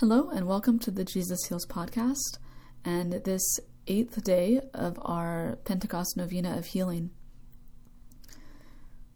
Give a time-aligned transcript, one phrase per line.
[0.00, 2.38] Hello, and welcome to the Jesus Heals podcast,
[2.84, 7.10] and this eighth day of our Pentecost Novena of Healing.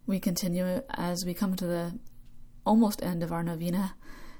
[0.05, 1.99] We continue as we come to the
[2.65, 3.95] almost end of our novena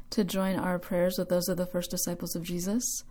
[0.09, 3.05] to join our prayers with those of the first disciples of Jesus,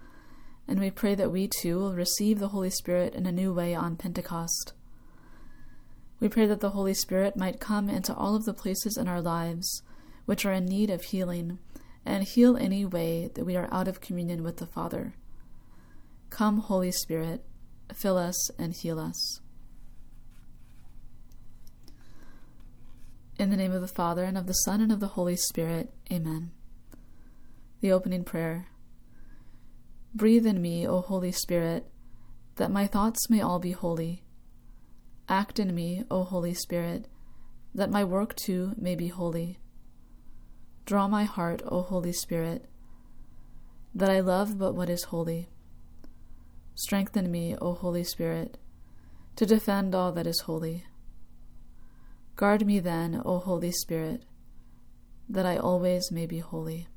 [0.69, 3.75] and we pray that we too will receive the Holy Spirit in a new way
[3.75, 4.75] on Pentecost.
[6.21, 9.23] We pray that the Holy Spirit might come into all of the places in our
[9.23, 9.81] lives
[10.27, 11.59] which are in need of healing
[12.05, 15.15] and heal any way that we are out of communion with the Father.
[16.31, 17.45] Come, Holy Spirit,
[17.95, 19.41] fill us and heal us.
[23.39, 25.93] In the name of the Father, and of the Son, and of the Holy Spirit,
[26.11, 26.51] Amen.
[27.81, 28.69] The opening prayer
[30.15, 31.87] Breathe in me, O Holy Spirit,
[32.57, 34.23] that my thoughts may all be holy.
[35.27, 37.09] Act in me, O Holy Spirit,
[37.75, 39.59] that my work too may be holy.
[40.85, 42.67] Draw my heart, O Holy Spirit,
[43.95, 45.49] that I love but what is holy.
[46.75, 48.59] Strengthen me, O Holy Spirit,
[49.37, 50.85] to defend all that is holy.
[52.35, 54.25] Guard me then, O Holy Spirit,
[55.29, 56.89] that I always may be holy.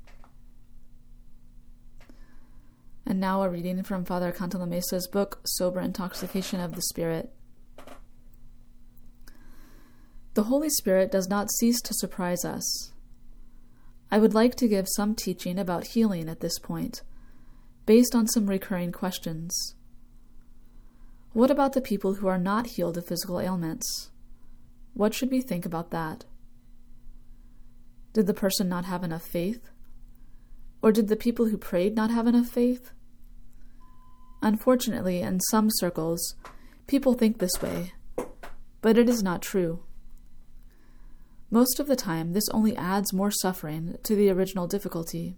[3.06, 7.32] And now a reading from Father Cantalamessa's book, Sober Intoxication of the Spirit.
[10.34, 12.92] The Holy Spirit does not cease to surprise us.
[14.16, 17.02] I would like to give some teaching about healing at this point,
[17.84, 19.74] based on some recurring questions.
[21.34, 24.08] What about the people who are not healed of physical ailments?
[24.94, 26.24] What should we think about that?
[28.14, 29.68] Did the person not have enough faith?
[30.80, 32.92] Or did the people who prayed not have enough faith?
[34.40, 36.36] Unfortunately, in some circles,
[36.86, 37.92] people think this way,
[38.80, 39.82] but it is not true.
[41.50, 45.36] Most of the time, this only adds more suffering to the original difficulty.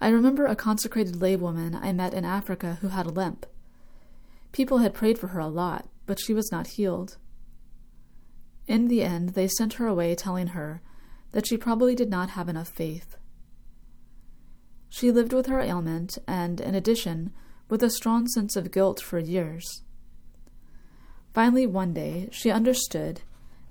[0.00, 3.46] I remember a consecrated laywoman I met in Africa who had a limp.
[4.50, 7.18] People had prayed for her a lot, but she was not healed.
[8.66, 10.80] In the end, they sent her away telling her
[11.32, 13.16] that she probably did not have enough faith.
[14.88, 17.32] She lived with her ailment and, in addition,
[17.68, 19.82] with a strong sense of guilt for years.
[21.32, 23.22] Finally, one day, she understood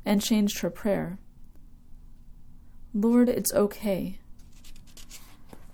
[0.06, 1.20] and changed her prayer.
[2.94, 4.20] Lord, it's okay.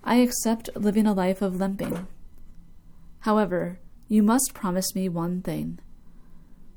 [0.03, 2.07] I accept living a life of limping.
[3.21, 5.79] However, you must promise me one thing.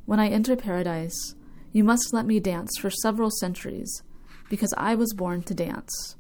[0.07, 1.35] When I enter paradise,
[1.73, 4.03] you must let me dance for several centuries,
[4.49, 6.17] because I was born to dance.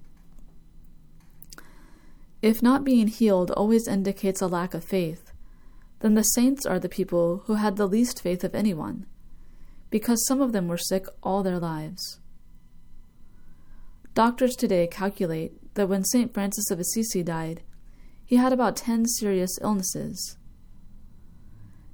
[2.42, 5.32] If not being healed always indicates a lack of faith,
[6.00, 9.06] then the saints are the people who had the least faith of anyone
[9.90, 12.20] because some of them were sick all their lives.
[14.14, 16.32] Doctors today calculate that when St.
[16.32, 17.62] Francis of Assisi died,
[18.24, 20.36] he had about 10 serious illnesses.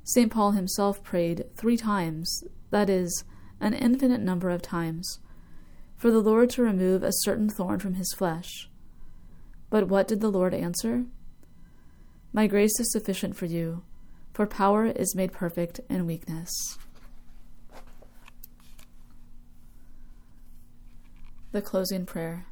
[0.04, 0.30] St.
[0.30, 3.24] Paul himself prayed three times, that is,
[3.60, 5.18] an infinite number of times,
[5.96, 8.68] for the Lord to remove a certain thorn from his flesh.
[9.70, 11.06] But what did the Lord answer?
[12.32, 13.82] My grace is sufficient for you,
[14.32, 16.76] for power is made perfect in weakness.
[21.52, 22.46] The closing prayer.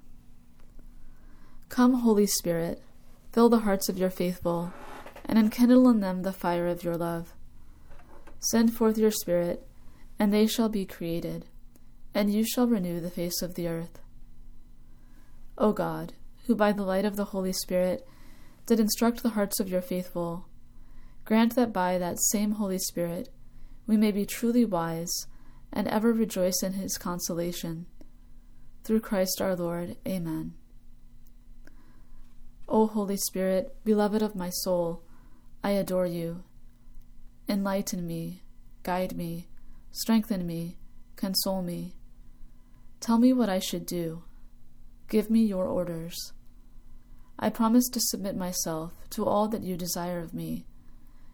[1.69, 2.81] Come, Holy Spirit,
[3.33, 4.73] fill the hearts of your faithful,
[5.25, 7.35] and enkindle in them the fire of your love.
[8.39, 9.67] Send forth your Spirit,
[10.19, 11.47] and they shall be created,
[12.15, 13.99] and you shall renew the face of the earth.
[15.59, 16.13] O God,
[16.47, 18.07] who by the light of the Holy Spirit
[18.67, 20.47] did instruct the hearts of your faithful,
[21.25, 23.29] grant that by that same Holy Spirit
[23.87, 25.27] we may be truly wise
[25.73, 27.87] and ever rejoice in his consolation
[28.85, 29.97] through Christ our Lord.
[30.07, 30.55] Amen.
[32.69, 35.03] O Holy Spirit, beloved of my soul,
[35.63, 36.45] I adore you.
[37.49, 38.43] Enlighten me,
[38.83, 39.49] guide me,
[39.91, 40.77] strengthen me,
[41.17, 41.95] console me.
[43.01, 44.25] Tell me what I should do.
[45.09, 46.33] Give me your orders.
[47.39, 50.67] I promise to submit myself to all that you desire of me,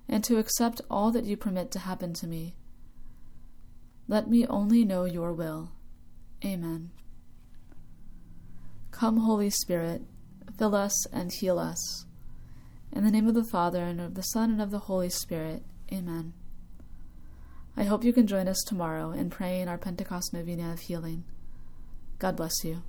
[0.08, 2.56] and to accept all that you permit to happen to me.
[4.08, 5.70] Let me only know your will.
[6.44, 6.90] Amen.
[9.00, 10.02] Come, Holy Spirit,
[10.58, 12.04] fill us and heal us.
[12.92, 15.62] In the name of the Father, and of the Son, and of the Holy Spirit.
[15.90, 16.34] Amen.
[17.78, 21.24] I hope you can join us tomorrow in praying our Pentecost Novena of Healing.
[22.18, 22.82] God bless you.